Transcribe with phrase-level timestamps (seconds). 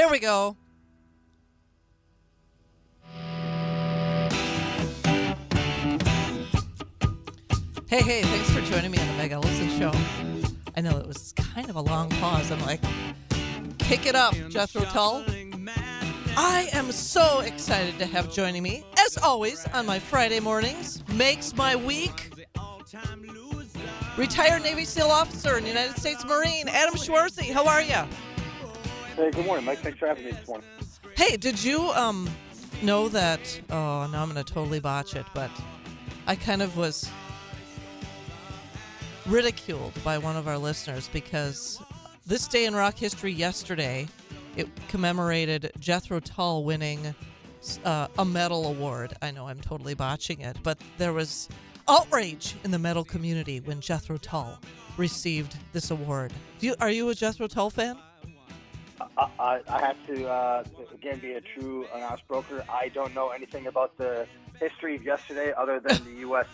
[0.00, 0.56] Here we go.
[7.86, 9.92] Hey, hey, thanks for joining me on the Meg Ellefson Show.
[10.74, 12.50] I know it was kind of a long pause.
[12.50, 12.80] I'm like,
[13.76, 15.22] kick it up, Jethro Tull.
[16.34, 21.06] I am so excited to have joining me, as always, on my Friday mornings.
[21.10, 22.30] Makes my week.
[24.16, 27.52] Retired Navy SEAL officer and United States Marine, Adam Schwarze.
[27.52, 28.29] How are you?
[29.16, 29.78] Hey, good morning, Mike.
[29.80, 30.66] Thanks for having me this morning.
[31.16, 32.28] Hey, did you um
[32.82, 33.60] know that?
[33.70, 35.50] Oh, now I'm going to totally botch it, but
[36.26, 37.10] I kind of was
[39.26, 41.80] ridiculed by one of our listeners because
[42.26, 44.08] this day in rock history yesterday,
[44.56, 47.14] it commemorated Jethro Tull winning
[47.84, 49.14] uh, a metal award.
[49.20, 51.48] I know I'm totally botching it, but there was
[51.88, 54.58] outrage in the metal community when Jethro Tull
[54.96, 56.32] received this award.
[56.60, 57.96] You, are you a Jethro Tull fan?
[59.18, 62.64] I, I, have to, uh, again, be a true honest broker.
[62.68, 64.26] I don't know anything about the
[64.58, 66.46] history of yesterday other than the U.S.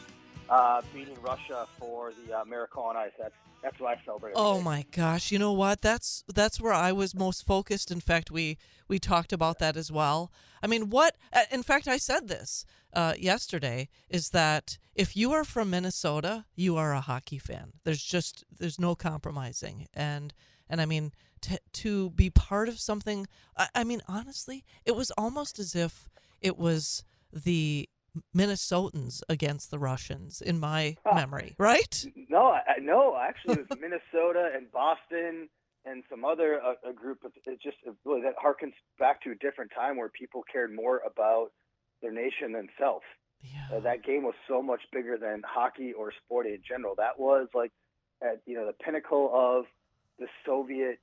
[0.49, 3.11] Uh, beating Russia for the uh, Miracle on Ice.
[3.19, 4.35] That's that's what I celebrate.
[4.37, 5.33] Oh my gosh!
[5.33, 5.83] You know what?
[5.83, 7.91] That's that's where I was most focused.
[7.91, 10.31] In fact, we we talked about that as well.
[10.63, 11.17] I mean, what?
[11.33, 13.89] uh, In fact, I said this uh, yesterday.
[14.09, 17.73] Is that if you are from Minnesota, you are a hockey fan.
[17.83, 19.89] There's just there's no compromising.
[19.95, 20.33] And
[20.69, 21.13] and I mean
[21.47, 23.27] to to be part of something.
[23.57, 26.09] I, I mean, honestly, it was almost as if
[26.41, 27.89] it was the
[28.35, 31.15] Minnesotans against the Russians in my Huh.
[31.15, 32.05] memory, right?
[32.29, 33.17] No, I, no.
[33.21, 35.49] Actually, it was Minnesota and Boston
[35.85, 37.25] and some other uh, a group.
[37.25, 40.73] Of, it just it really that harkens back to a different time where people cared
[40.75, 41.53] more about
[42.03, 43.03] their nation than self.
[43.43, 43.77] Yeah.
[43.77, 46.95] Uh, that game was so much bigger than hockey or sport in general.
[46.97, 47.73] That was like
[48.23, 49.67] at you know the pinnacle of
[50.19, 50.99] the Soviet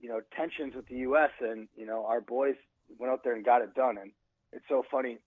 [0.00, 1.30] you know tensions with the U.S.
[1.40, 2.54] and you know our boys
[2.98, 3.98] went out there and got it done.
[3.98, 4.12] And
[4.52, 5.18] it's so funny,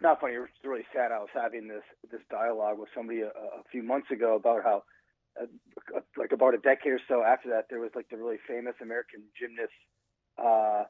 [0.00, 0.34] not funny.
[0.34, 1.12] It's really sad.
[1.12, 4.82] I was having this this dialogue with somebody a, a few months ago about how.
[5.40, 5.46] Uh,
[6.16, 9.22] like about a decade or so after that, there was like the really famous American
[9.38, 9.70] gymnast
[10.36, 10.82] uh,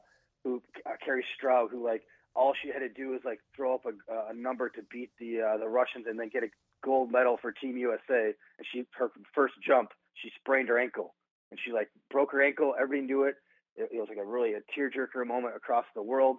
[0.43, 2.05] who uh, Kerri Strug, who like
[2.35, 5.43] all she had to do was like throw up a, a number to beat the
[5.43, 6.49] uh, the Russians and then get a
[6.83, 8.33] gold medal for Team USA.
[8.56, 11.15] And she her first jump, she sprained her ankle
[11.50, 12.75] and she like broke her ankle.
[12.81, 13.36] Everybody knew it.
[13.76, 16.36] It, it was like a really a tearjerker moment across the world.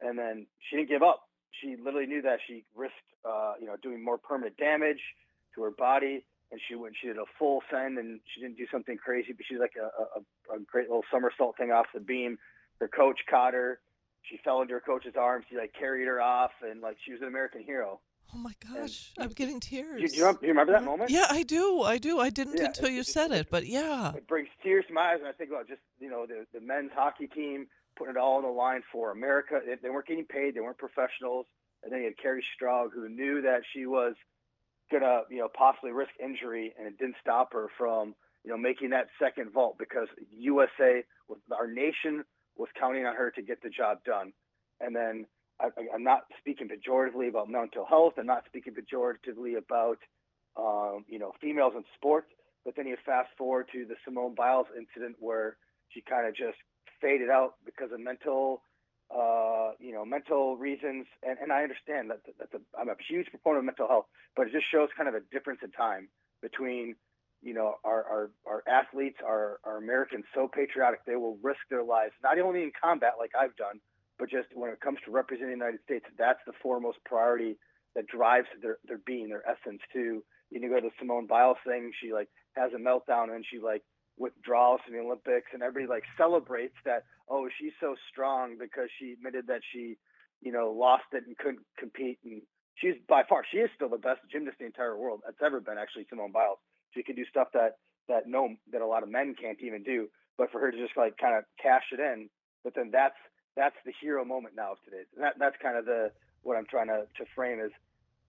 [0.00, 1.22] And then she didn't give up.
[1.60, 5.00] She literally knew that she risked uh, you know doing more permanent damage
[5.54, 6.24] to her body.
[6.52, 6.94] And she went.
[7.00, 10.52] She did a full send, and she didn't do something crazy, but she like a,
[10.52, 12.38] a, a great little somersault thing off the beam.
[12.80, 13.80] Her coach caught her
[14.24, 15.44] she fell into her coach's arms.
[15.48, 18.00] He like carried her off, and like she was an American hero.
[18.34, 20.00] Oh my gosh, I'm getting tears.
[20.00, 21.10] You, do you, you remember that moment?
[21.10, 21.82] Yeah, I do.
[21.82, 22.20] I do.
[22.20, 24.12] I didn't Yeah, until you said it, but yeah.
[24.14, 26.60] It brings tears to my eyes when I think about just you know the the
[26.60, 29.60] men's hockey team putting it all on the line for America.
[29.64, 30.54] They, they weren't getting paid.
[30.54, 31.46] They weren't professionals.
[31.82, 34.14] And then you had Kerri Strug, who knew that she was
[34.90, 38.14] gonna you know possibly risk injury, and it didn't stop her from
[38.44, 41.04] you know making that second vault because USA,
[41.52, 42.24] our nation,
[42.56, 44.32] was counting on her to get the job done.
[44.80, 45.26] And then
[45.60, 48.14] I, I'm not speaking pejoratively about mental health.
[48.18, 49.98] I'm not speaking pejoratively about
[50.56, 52.28] um, you know females in sports.
[52.64, 55.56] But then you fast forward to the Simone Biles incident where
[55.88, 56.56] she kind of just
[57.00, 58.62] faded out because of mental,
[59.14, 61.06] uh, you know, mental reasons.
[61.22, 64.46] And, and I understand that that's a, I'm a huge proponent of mental health, but
[64.46, 66.08] it just shows kind of a difference in time
[66.40, 66.96] between,
[67.42, 71.84] you know, our, our, our athletes, our, our Americans, so patriotic, they will risk their
[71.84, 73.80] lives, not only in combat like I've done,
[74.18, 77.56] but just when it comes to representing the United States, that's the foremost priority
[77.94, 80.22] that drives their, their being, their essence too.
[80.50, 81.90] You can go to the Simone Biles thing.
[82.00, 83.82] She like has a meltdown and she like
[84.16, 89.12] withdraws from the Olympics and everybody like celebrates that, oh, she's so strong because she
[89.12, 89.96] admitted that she,
[90.40, 92.18] you know, lost it and couldn't compete.
[92.24, 92.42] And
[92.76, 95.60] she's by far, she is still the best gymnast in the entire world that's ever
[95.60, 96.58] been actually Simone Biles.
[96.94, 97.78] She can do stuff that,
[98.08, 100.06] that no, that a lot of men can't even do.
[100.38, 102.28] But for her to just like kind of cash it in,
[102.62, 103.18] but then that's,
[103.56, 105.02] that's the hero moment now of today.
[105.18, 106.10] That, that's kind of the,
[106.42, 107.70] what I'm trying to, to frame is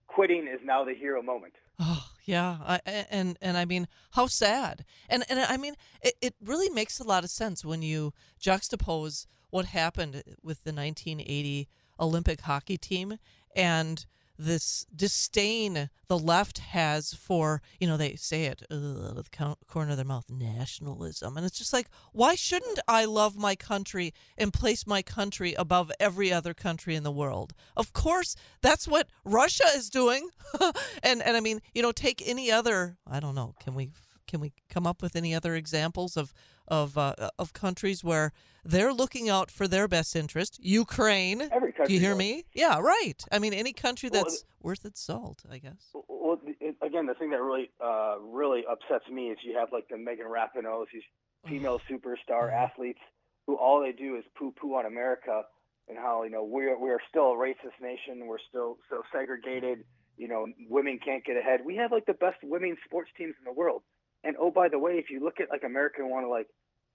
[0.06, 1.54] quitting is now the hero moment.
[1.78, 2.80] Oh yeah, I,
[3.10, 7.04] and and I mean how sad, and and I mean it, it really makes a
[7.04, 11.68] lot of sense when you juxtapose what happened with the 1980
[12.00, 13.18] Olympic hockey team
[13.54, 14.06] and
[14.38, 19.96] this disdain the left has for you know they say it with the corner of
[19.96, 21.36] their mouth nationalism.
[21.36, 25.90] And it's just like why shouldn't i love my country and place my country above
[25.98, 27.54] every other country in the world?
[27.76, 30.28] Of course that's what russia is doing.
[31.02, 33.90] And and i mean you know take any other i don't know can we
[34.26, 36.32] can we come up with any other examples of
[36.68, 38.32] of uh, of countries where
[38.64, 40.58] they're looking out for their best interest?
[40.62, 41.42] Ukraine.
[41.42, 41.86] Every country.
[41.86, 42.18] Do you hear does.
[42.18, 42.44] me?
[42.52, 43.22] Yeah, right.
[43.30, 45.92] I mean, any country Well, that's worth its salt, I guess.
[46.08, 46.40] Well,
[46.82, 50.26] again, the thing that really, uh, really upsets me is you have like the Megan
[50.26, 51.02] Rapinoe's, these
[51.46, 52.98] female superstar athletes
[53.46, 55.42] who all they do is poo-poo on America
[55.88, 58.26] and how you know we're we're still a racist nation.
[58.26, 59.84] We're still so segregated.
[60.16, 61.60] You know, women can't get ahead.
[61.64, 63.82] We have like the best women's sports teams in the world.
[64.26, 66.48] And oh, by the way, if you look at like America and want to like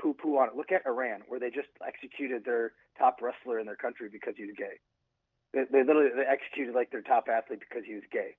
[0.03, 3.79] poo-poo on it, look at Iran, where they just executed their top wrestler in their
[3.79, 4.83] country because he was gay.
[5.53, 8.35] They, they literally they executed like their top athlete because he was gay.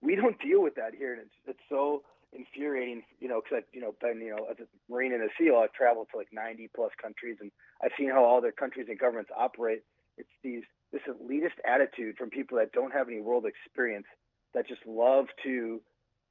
[0.00, 2.02] We don't deal with that here, and it's it's so
[2.32, 3.02] infuriating.
[3.18, 5.58] You know, because I you know been you know as a Marine and a SEAL,
[5.58, 7.50] I've traveled to like 90 plus countries, and
[7.82, 9.82] I've seen how all their countries and governments operate.
[10.16, 10.62] It's these
[10.92, 14.06] this elitist attitude from people that don't have any world experience
[14.54, 15.80] that just love to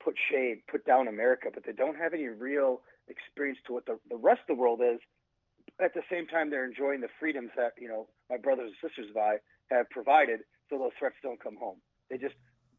[0.07, 3.99] put shade, put down America, but they don't have any real experience to what the,
[4.09, 4.99] the rest of the world is.
[5.83, 9.11] At the same time, they're enjoying the freedoms that you know my brothers and sisters
[9.11, 9.35] of I
[9.69, 10.39] have provided,
[10.69, 11.81] so those threats don't come home.
[12.09, 12.35] They just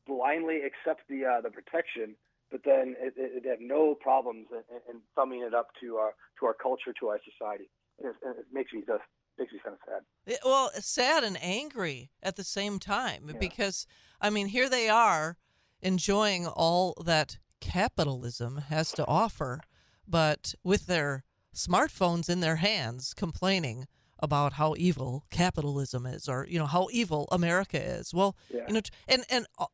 [0.07, 2.17] blindly accept the uh, the protection,
[2.51, 6.15] but then it, it, they have no problems in, in thumbing it up to our
[6.41, 7.69] to our culture, to our society.
[7.99, 9.05] It, it makes me just
[9.39, 10.03] makes me kind of sad.
[10.27, 13.39] It- well, sad and angry at the same time Yeah.
[13.39, 13.87] because
[14.19, 15.37] I mean, here they are
[15.83, 19.61] enjoying all that capitalism has to offer,
[20.07, 23.87] but with their smartphones in their hands, complaining
[24.21, 28.13] about how evil capitalism is, or you know how evil America is.
[28.13, 28.65] Well, Yeah.
[28.67, 29.67] you know, and and uh,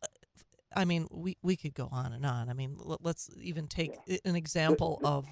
[0.77, 2.49] I mean, we we could go on and on.
[2.51, 5.25] I mean, let's even take i- an example of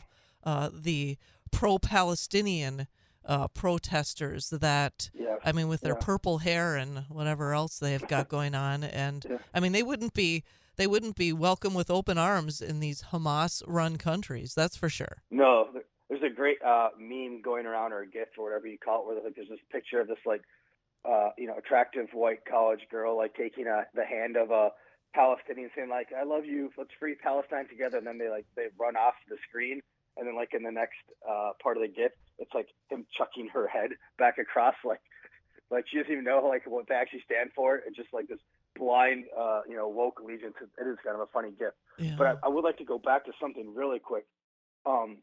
[0.45, 1.19] uh, the
[1.51, 2.87] pro-Palestinian
[3.25, 5.37] uh, protesters that Yeah.
[5.45, 6.05] I mean, with their Yeah.
[6.05, 9.39] purple hair and whatever else they've got going on, and Yeah.
[9.55, 10.43] I mean, they wouldn't be
[10.77, 14.55] they wouldn't be welcome with open arms in these Hamas-run countries.
[14.55, 15.23] That's for sure.
[15.31, 15.69] No,
[16.09, 19.07] there's a great uh, meme going around or a GIF or whatever you call it,
[19.07, 20.43] where like, there's this picture of this like,
[21.09, 24.71] uh, you know, attractive white college girl like taking a, the hand of a
[25.15, 28.67] Palestinian, saying like, "I love you, let's free Palestine together," and then they like they
[28.79, 29.81] run off the screen,
[30.17, 33.49] and then like in the next uh, part of the GIF, it's like him chucking
[33.49, 35.01] her head back across, like,
[35.71, 37.77] like she doesn't even know like what they actually stand for.
[37.77, 38.41] It's just like this
[38.79, 40.55] blind, uh, you know, woke allegiance.
[40.61, 41.77] It is kind of a funny gift.
[41.99, 42.15] Yeah.
[42.17, 44.27] But I, I would like to go back to something really quick.
[44.87, 45.19] Um,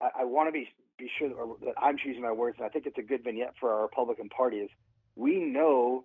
[0.00, 2.66] I, I want to be be sure that, or that I'm choosing my words, and
[2.66, 4.58] I think it's a good vignette for our Republican Party.
[4.58, 4.70] Is
[5.16, 6.04] we know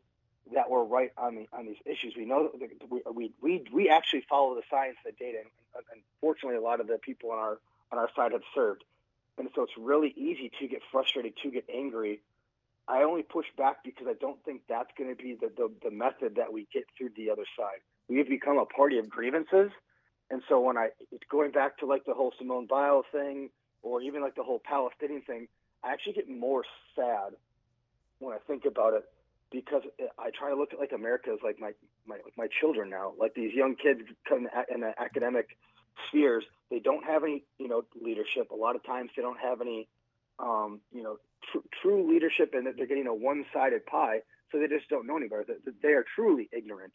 [0.54, 2.14] that we're right on the on these issues.
[2.18, 6.02] We know that we we we, we actually follow the science, the data, and, and
[6.22, 7.60] fortunately, a lot of the people on our
[7.92, 8.84] on our side have served,
[9.38, 12.22] and so it's really easy to get frustrated, to get angry.
[12.90, 15.92] I only push back because I don't think that's going to be the, the, the
[15.92, 17.80] method that we get through the other side.
[18.10, 19.70] We have become a party of grievances.
[20.32, 20.90] And so when I,
[21.30, 23.50] going back to like the whole Simone Biles thing
[23.84, 25.48] or even like the whole Palestinian thing,
[25.84, 26.64] I actually get more
[26.96, 27.34] sad
[28.18, 29.04] when I think about it
[29.52, 29.84] because
[30.18, 31.72] I try to look at like America as like my,
[32.08, 35.58] my, my children now, like these young kids come in the academic
[36.08, 36.44] spheres.
[36.70, 38.52] They don't have any, you know, leadership.
[38.52, 39.88] A lot of times they don't have any,
[40.42, 41.18] um, you know,
[41.52, 44.22] tr- true leadership and that they're getting a one-sided pie.
[44.52, 45.46] So they just don't know any better.
[45.48, 46.94] They- They are truly ignorant.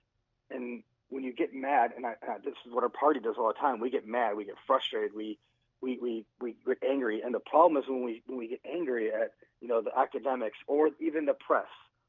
[0.50, 2.14] And when you get mad, and I,
[2.45, 5.14] this is what our party does all the time, we get mad, we get frustrated,
[5.14, 5.38] we
[5.80, 7.21] we, we, we get angry.
[7.21, 10.59] And the problem is when we when we get angry at you know the academics
[10.66, 11.69] or even the press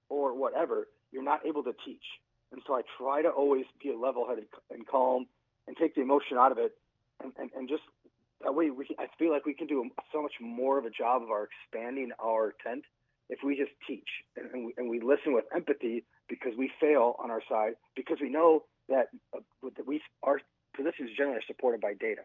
[0.10, 2.04] or whatever, you're not able to teach.
[2.52, 5.28] And so I try to always be a level-headed and calm
[5.68, 6.74] and take the emotion out of it,
[7.22, 7.84] and, and, and just
[8.44, 10.90] that way we can, I feel like we can do so much more of a
[10.90, 12.84] job of our expanding our tent
[13.30, 17.16] if we just teach and, and, we, and we listen with empathy because we fail
[17.20, 19.40] on our side because we know that, uh,
[19.76, 20.40] that we our
[20.76, 22.22] positions generally are supported by data.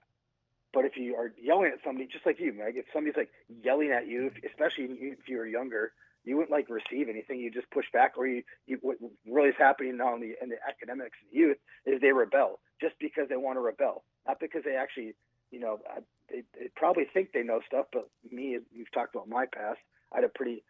[0.72, 3.30] But if you are yelling at somebody, just like you, Meg, if somebody's like
[3.64, 5.92] yelling at you, especially if you're younger,
[6.24, 7.40] you wouldn't like receive anything.
[7.40, 10.48] You just push back, or you, you what really is happening now in the in
[10.48, 14.62] the academics and youth is they rebel just because they want to rebel, not because
[14.64, 15.14] they actually,
[15.50, 17.86] you know, I- they, they probably think they know stuff.
[17.92, 19.80] But me, you've talked about my past.
[20.12, 20.62] I had a pretty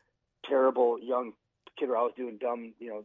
[0.48, 1.32] terrible young
[1.78, 3.04] kid where I was doing dumb, you know,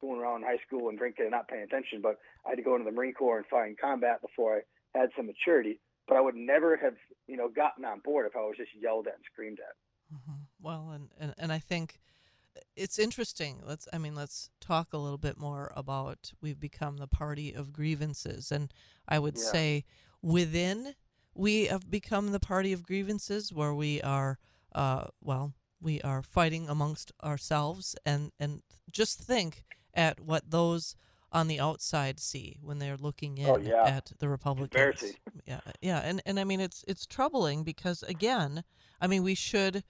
[0.00, 2.00] fooling around high school and drinking and not paying attention.
[2.02, 4.62] But I had to go into the Marine Corps and fight in combat before
[4.94, 5.80] I had some maturity.
[6.06, 6.94] But I would never have,
[7.26, 10.14] you know, gotten on board if I was just yelled at and screamed at.
[10.14, 10.42] Mm-hmm.
[10.60, 11.98] Well, and, and and I think
[12.76, 13.62] it's interesting.
[13.66, 17.72] Let's I mean, let's talk a little bit more about we've become the party of
[17.72, 18.72] grievances, and
[19.08, 19.42] I would Yeah.
[19.44, 19.84] say
[20.20, 20.94] within
[21.34, 24.38] we have become the party of grievances where we are,
[24.74, 30.96] uh, well, we are fighting amongst ourselves, and and just think at what those
[31.32, 33.82] on the outside see when they're looking in Oh, yeah.
[33.84, 35.16] at the Republicans.
[35.46, 38.64] Yeah, yeah, and and I mean it's it's troubling because again,
[39.00, 39.82] I mean we should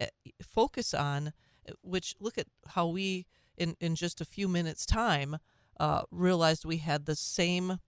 [0.00, 0.06] uh,
[0.42, 1.28] focus on
[1.68, 3.26] uh, which look at how we
[3.56, 5.36] in in just a few minutes time
[5.78, 7.78] uh, realized we had the same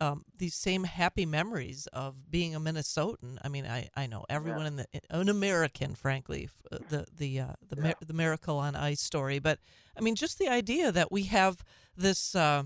[0.00, 3.38] um, these same happy memories of being a Minnesotan.
[3.42, 7.52] I mean, I, I know everyone in the an American, frankly, uh, the the uh,
[7.68, 7.94] the Yeah.
[8.06, 9.38] the miracle on ice story.
[9.38, 9.58] But
[9.96, 11.62] I mean, just the idea that we have
[11.96, 12.64] this, uh,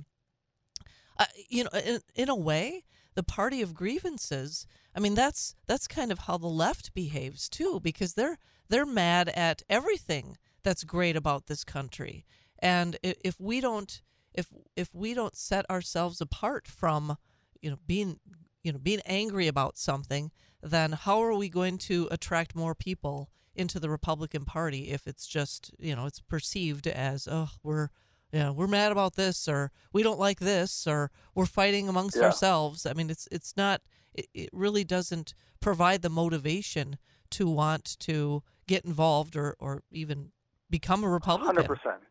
[1.18, 2.84] uh, you know, in, in a way,
[3.14, 4.66] the party of grievances.
[4.94, 9.28] I mean, that's that's kind of how the left behaves too, because they're they're mad
[9.30, 12.24] at everything that's great about this country,
[12.58, 14.02] and if we don't
[14.34, 14.46] if
[14.76, 17.16] if we don't set ourselves apart from
[17.60, 18.18] you know being
[18.62, 20.30] you know being angry about something
[20.62, 25.26] then how are we going to attract more people into the Republican Party if it's
[25.26, 27.88] just you know it's perceived as oh we're
[28.32, 32.16] you know we're mad about this or we don't like this or we're fighting amongst
[32.16, 32.24] Yeah.
[32.26, 32.86] ourselves.
[32.86, 33.80] I mean it's it's not
[34.14, 36.98] it, it really doesn't provide the motivation
[37.30, 40.30] to want to get involved or or even
[40.68, 41.56] become a Republican.
[41.56, 42.02] Hundred percent,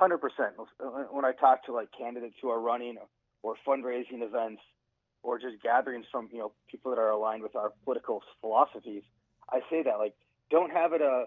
[0.00, 0.56] hundred percent.
[0.58, 2.96] Uh, when I talk to like candidates who are running
[3.42, 4.62] or fundraising events
[5.22, 9.02] or just gatherings from you know people that are aligned with our political philosophies,
[9.50, 10.14] I say that like
[10.50, 11.26] don't have it a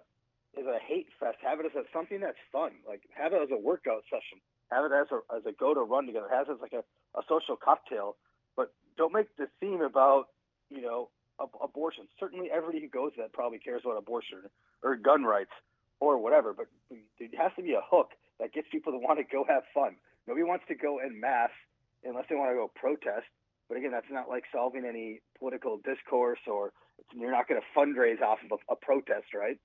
[0.58, 1.38] as a hate fest.
[1.46, 2.72] Have it as a, something that's fun.
[2.88, 4.42] Like have it as a workout session.
[4.72, 6.28] Have it as a as a go to run together.
[6.32, 6.84] Have it as like a,
[7.18, 8.18] a social cocktail.
[8.58, 10.30] But don't make the theme about
[10.72, 12.08] you know ab- abortion.
[12.20, 14.40] Certainly, everybody who goes to that probably cares about abortion
[14.82, 15.54] or gun rights
[16.00, 16.54] or whatever.
[16.54, 18.10] But there has to be a hook
[18.40, 19.96] that gets people to want to go have fun.
[20.28, 21.56] Nobody wants to go en masse
[22.04, 23.28] unless they want to go protest.
[23.70, 26.74] But again, that's not like solving any political discourse, or
[27.14, 29.58] you're not going to fundraise off of a, a protest, right?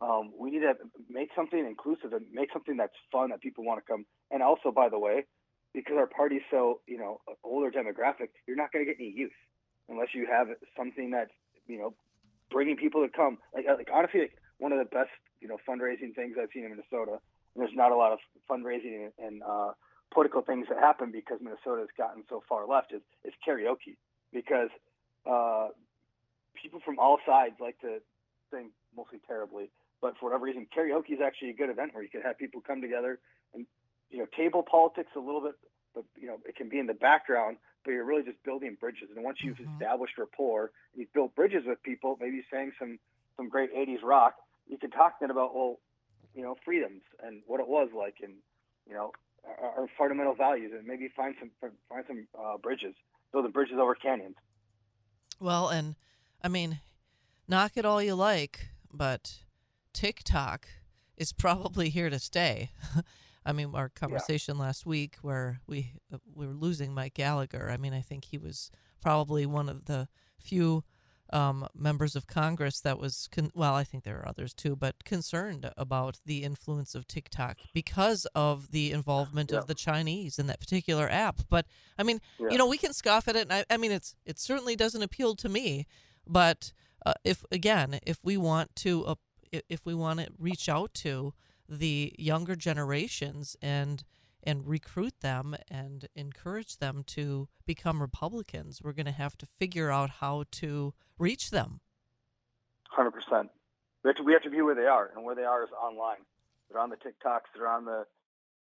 [0.00, 0.74] Um, we need to
[1.08, 4.04] make something inclusive and make something that's fun that people want to come.
[4.30, 5.24] And also, by the way,
[5.72, 9.36] because our party's so you know older demographic, you're not going to get any youth
[9.88, 11.32] unless you have something that's
[11.66, 11.94] you know
[12.50, 13.38] bringing people to come.
[13.54, 16.70] Like, like honestly, like, one of the best you know fundraising things I've seen in
[16.70, 17.18] Minnesota.
[17.56, 18.18] There's not a lot of
[18.50, 19.72] fundraising and, uh,
[20.12, 23.96] political things that happen because Minnesota has gotten so far left is, is karaoke
[24.32, 24.70] because
[25.28, 25.68] uh,
[26.60, 27.98] people from all sides like to
[28.50, 29.70] sing mostly terribly,
[30.00, 32.60] but for whatever reason, karaoke is actually a good event where you can have people
[32.60, 33.18] come together
[33.54, 33.66] and
[34.10, 35.54] you know table politics a little bit,
[35.94, 39.08] but you know it can be in the background, but you're really just building bridges.
[39.14, 39.70] And once you've Mhm.
[39.74, 42.98] established rapport and you've built bridges with people, maybe sang some
[43.36, 44.34] some great '80s rock,
[44.68, 45.78] you can talk then about well,
[46.36, 48.34] you know, freedoms and what it was like, and
[48.86, 49.10] you know,
[49.44, 51.50] our, our fundamental values, and maybe find some
[51.88, 52.94] find some uh, bridges,
[53.32, 54.36] build the bridges over canyons.
[55.40, 55.96] Well, and
[56.44, 56.80] I mean,
[57.48, 59.38] knock it all you like, but
[59.92, 60.68] TikTok
[61.16, 62.70] is probably here to stay.
[63.46, 67.70] I mean, our conversation last week where we uh, we were losing Mike Gallagher.
[67.70, 70.84] I mean, I think he was probably one of the few
[71.32, 75.04] um, members of Congress that was con- well, I think there are others too, but
[75.04, 79.58] concerned about the influence of TikTok because of the involvement Yeah.
[79.58, 81.40] of the Chinese in that particular app.
[81.48, 81.66] But
[81.98, 82.48] I mean, Yeah.
[82.50, 85.02] you know, we can scoff at it, and I, I mean, it's it certainly doesn't
[85.02, 85.86] appeal to me.
[86.26, 86.72] But
[87.04, 89.14] uh, if again, if we want to, uh,
[89.68, 91.34] if we want to reach out to
[91.68, 94.04] the younger generations and
[94.46, 99.90] and recruit them and encourage them to become Republicans, we're going to have to figure
[99.90, 101.80] out how to reach them.
[102.88, 103.50] Hundred percent.
[104.04, 105.70] We have to we have to view where they are, and where they are is
[105.82, 106.24] online.
[106.70, 108.06] They're on the TikToks, they're on the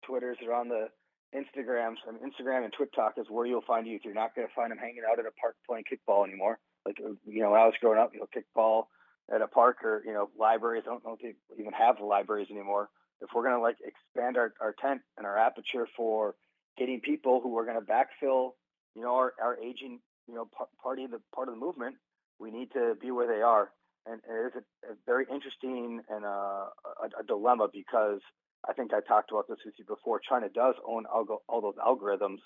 [0.06, 0.88] Twitters, they're on the
[1.34, 1.96] Instagrams.
[2.06, 4.02] And Instagram and TikTok is where you'll find youth.
[4.04, 6.58] You're not going to find them hanging out at a park playing kickball anymore.
[6.86, 8.86] Like you know, when I was growing up, you know, kickball
[9.32, 10.84] at a park or you know, libraries.
[10.86, 12.88] I don't know if they even have the libraries anymore.
[13.24, 16.34] If we're going to like expand our, our tent and our aperture for
[16.78, 18.50] getting people who are going to backfill,
[18.94, 21.96] you know, our, our aging, you know, par- party of the part of the movement,
[22.38, 23.70] we need to be where they are
[24.06, 26.68] and it is a, a very interesting and uh,
[27.02, 28.20] a, a dilemma because
[28.68, 30.20] I think I talked about this with you before.
[30.20, 32.38] China does own all those algorithms,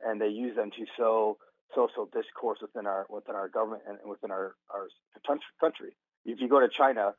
[0.00, 1.38] and they use them to sow
[1.74, 4.88] social discourse within our within our government and within our our
[5.60, 5.96] country.
[6.24, 7.14] If you go to China,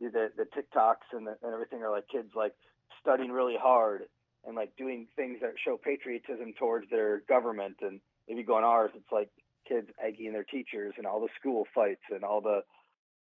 [0.00, 2.52] the the TikToks and, the, and everything are like kids like
[3.00, 4.02] studying really hard
[4.46, 7.76] and like doing things that show patriotism towards their government.
[7.80, 9.30] And if you go on ours, it's like
[9.68, 12.60] kids egging their teachers and all the school fights and all the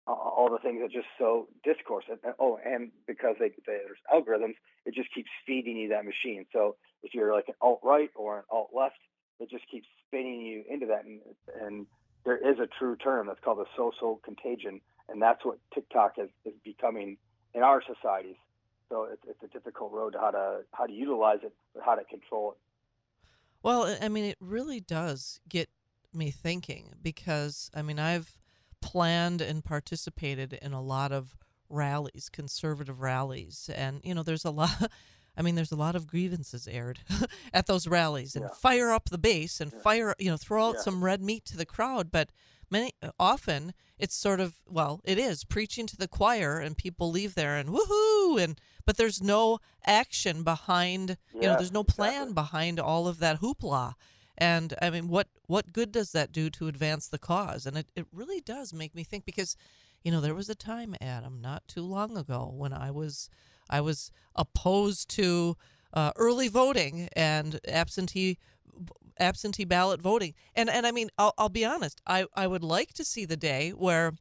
[0.06, 2.04] all the things that just so discourse.
[2.10, 4.56] And, oh, and because they, they, there's algorithms,
[4.86, 6.46] it just keeps feeding you that machine.
[6.52, 8.98] So if you're like an alt right or an alt left,
[9.40, 11.06] it just keeps spinning you into that.
[11.06, 11.22] And,
[11.62, 11.88] and
[12.26, 16.30] there is a true term that's called a social contagion, and that's what TikTok is,
[16.46, 17.18] is becoming
[17.54, 18.38] in our societies.
[18.90, 21.96] So it's, it's a difficult road to how to how to utilize it, but how
[21.96, 22.58] to control it.
[23.64, 25.70] Well, I mean, it really does get
[26.14, 28.38] me thinking because, I mean, I've
[28.82, 31.38] planned and participated in a lot of
[31.70, 33.70] rallies, conservative rallies.
[33.74, 34.92] And, you know, there's a lot.
[35.36, 37.00] I mean, there's a lot of grievances aired
[37.54, 38.54] at those rallies, and Yeah.
[38.56, 39.80] fire up the base and Yeah.
[39.82, 40.82] fire, you know, throw out Yeah.
[40.84, 42.12] some red meat to the crowd.
[42.12, 42.30] But
[42.70, 47.10] many uh, often it's sort of well, it is preaching to the choir, and people
[47.10, 52.14] leave there and woohoo, and but there's no action behind, you know, there's no plan
[52.30, 52.34] exactly.
[52.34, 53.94] behind all of that hoopla.
[54.38, 57.66] And I mean, what what good does that do to advance the cause?
[57.66, 59.56] And it, it really does make me think because,
[60.04, 63.30] you know, there was a time, Adam, not too long ago when I was
[63.70, 65.58] I was opposed to
[65.94, 68.38] uh, early voting and absentee
[69.20, 70.34] absentee ballot voting.
[70.56, 72.02] And and I mean, I'll, I'll be honest.
[72.08, 74.14] I, I would like to see the day where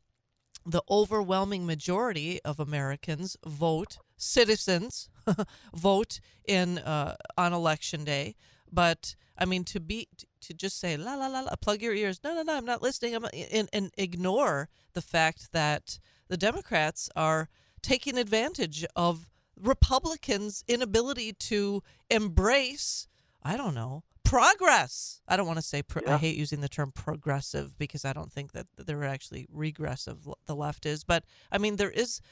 [0.64, 5.08] the overwhelming majority of Americans vote citizens
[5.74, 8.36] vote in uh, on election day.
[8.70, 10.08] But I mean, to be
[10.42, 12.20] to just say la la la la, plug your ears.
[12.22, 13.14] No, no, no, I'm not listening.
[13.14, 17.48] I'm and, and ignore the fact that the Democrats are
[17.82, 19.26] taking advantage of
[19.60, 23.08] Republicans' inability to embrace.
[23.42, 25.20] I don't know progress.
[25.28, 25.82] I don't want to say.
[25.82, 30.26] Pro- I hate using the term progressive because I don't think that they're actually regressive.
[30.46, 32.22] The left is, but I mean there is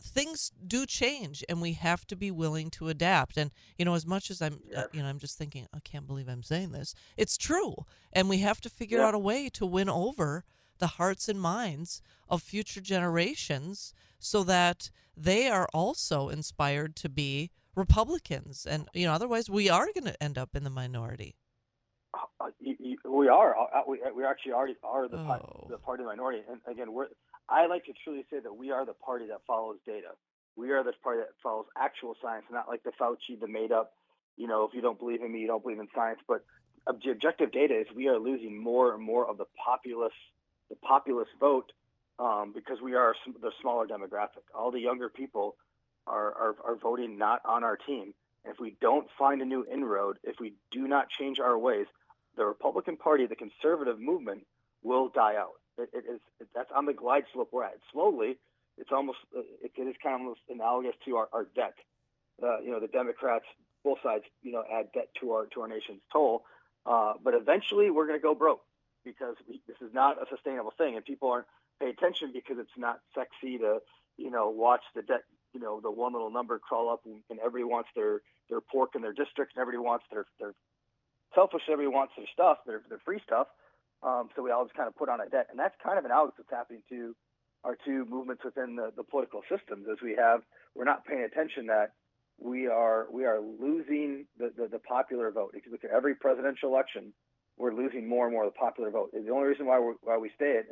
[0.00, 3.36] things do change, and we have to be willing to adapt.
[3.36, 4.86] And you know, as much as I'm, uh, Yes.
[4.94, 6.94] you know, I'm just thinking, I can't believe I'm saying this.
[7.18, 7.74] It's true,
[8.10, 9.08] and we have to figure Yeah.
[9.08, 10.44] out a way to win over
[10.78, 14.90] the hearts and minds of future generations so that
[15.20, 18.66] they are also inspired to be Republicans.
[18.66, 21.36] And you know, otherwise we are going to end up in the minority.
[22.14, 23.56] Uh, you, you, we are.
[23.56, 25.66] Uh, we, we actually already are the, Oh.
[25.70, 26.42] the party minority.
[26.50, 27.06] And again, we're.
[27.48, 30.12] I like to truly say that we are the party that follows data.
[30.56, 33.92] We are the party that follows actual science, not like the Fauci, the made up.
[34.36, 36.20] You know, if you don't believe in me, you don't believe in science.
[36.26, 36.44] But
[36.86, 40.12] the objective data is we are losing more and more of the populace,
[40.70, 41.72] the populist vote,
[42.20, 44.44] um, because we are the smaller demographic.
[44.54, 45.56] All the younger people
[46.06, 48.14] are, are are voting not on our team.
[48.44, 51.86] And if we don't find a new inroad, if we do not change our ways,
[52.36, 54.46] the Republican Party, the conservative movement,
[54.82, 55.60] will die out.
[55.78, 57.78] It, it is it, that's on the glide slope we're at.
[57.92, 58.38] Slowly,
[58.76, 61.74] it's almost uh, it, it is kind of almost analogous to our, our debt.
[62.42, 63.44] Uh, you know, the Democrats,
[63.84, 66.44] both sides, you know, add debt to our to our nation's toll.
[66.86, 68.62] Uh, but eventually, we're going to go broke
[69.04, 71.46] because we, this is not a sustainable thing, and people aren't
[71.80, 73.78] paying attention because it's not sexy to
[74.16, 75.22] you know watch the debt
[75.54, 78.90] you know the one little number crawl up and, and everybody wants their their pork
[78.94, 80.52] in their district and everybody wants their their
[81.34, 83.48] selfish everybody wants their stuff their their free stuff.
[84.02, 86.04] Um, so we all just kind of put on a debt and that's kind of
[86.04, 87.14] an analogous what's happening to
[87.64, 90.40] our two movements within the, the political systems as we have
[90.74, 91.92] we're not paying attention that
[92.38, 95.52] we are we are losing the, the, the popular vote.
[95.54, 97.12] If you look at every presidential election
[97.58, 99.10] we're losing more and more of the popular vote.
[99.12, 100.66] The only reason why we why we stay it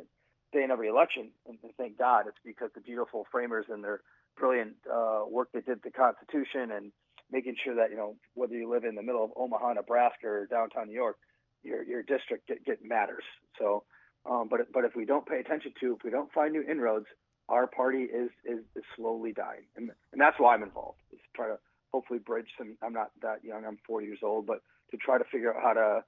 [0.49, 4.01] stay in every election and, thank God it's because the beautiful framers and their
[4.37, 6.91] brilliant uh, work they did the Constitution and
[7.31, 10.47] making sure that you know whether you live in the middle of Omaha, Nebraska, or
[10.47, 11.17] downtown New York,
[11.63, 13.23] your your district get, get matters.
[13.57, 13.83] So,
[14.29, 17.05] um, but but if we don't pay attention to, if we don't find new inroads,
[17.47, 20.99] our party is is, is slowly dying, and and that's why I'm involved.
[21.11, 21.57] Is try to
[21.93, 22.77] hopefully bridge some.
[22.81, 23.65] I'm not that young.
[23.65, 26.03] I'm 40 years old, but to try to figure out how to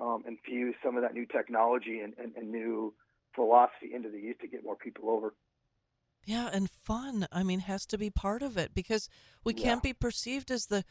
[0.00, 2.92] um, infuse some of that new technology and, and, and new
[3.34, 5.34] philosophy into the youth to get more people over.
[6.26, 7.26] Yeah, and fun.
[7.32, 9.08] I mean, has to be part of it because
[9.44, 9.64] we Yeah.
[9.64, 10.84] can't be perceived as the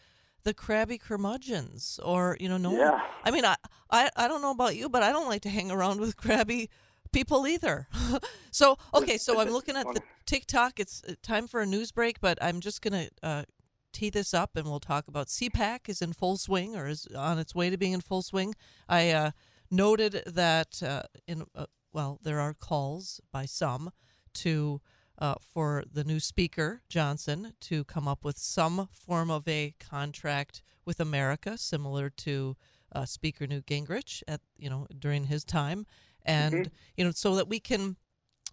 [0.43, 2.71] the crabby curmudgeons or you know no.
[2.71, 2.99] one- Yeah.
[3.23, 3.56] I mean, I,
[3.89, 6.69] I I don't know about you, but I don't like to hang around with crabby
[7.13, 7.88] people either.
[8.51, 10.79] so okay, so I'm looking at the TikTok.
[10.79, 13.43] It's uh, time for a news break, but I'm just gonna uh,
[13.93, 17.39] tee this up, and we'll talk about CPAC is in full swing or is on
[17.39, 18.53] its way to being in full swing.
[18.89, 19.32] I uh,
[19.71, 23.91] noted that uh, in uh, well, there are calls by some
[24.34, 24.82] to
[25.19, 30.63] uh, for the new speaker Johnson to come up with some form of a contract
[30.86, 32.58] with America, similar to
[32.91, 35.86] uh, Speaker Newt Gingrich at you know during his time,
[36.25, 37.97] and you know so that we can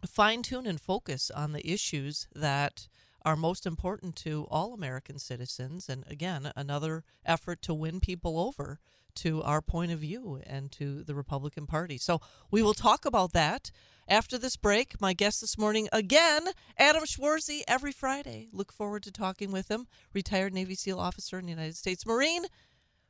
[0.06, 2.88] fine tune and focus on the issues that
[3.22, 5.88] are most important to all American citizens.
[5.88, 8.80] And again, another effort to win people over
[9.16, 11.98] to our point of view and to the Republican Party.
[11.98, 12.20] So
[12.50, 13.70] we will talk about that
[14.08, 15.00] after this break.
[15.00, 18.48] My guest this morning, again, Adam Schwarze, every Friday.
[18.52, 22.44] Look forward to talking with him, retired Navy SEAL officer and United States Marine.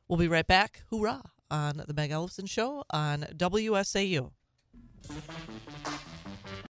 [0.07, 0.83] We'll be right back.
[0.89, 1.23] Hoorah!
[1.49, 4.31] On the Meg Ellefson Show on WSAU.